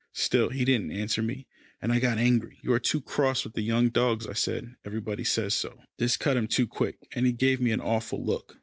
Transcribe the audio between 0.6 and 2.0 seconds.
didn't answer me, and I